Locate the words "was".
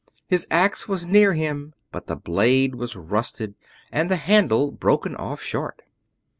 0.87-1.05, 2.73-2.95